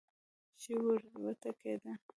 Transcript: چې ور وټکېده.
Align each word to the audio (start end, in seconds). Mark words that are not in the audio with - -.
چې 0.61 0.71
ور 0.85 1.01
وټکېده. 1.23 1.91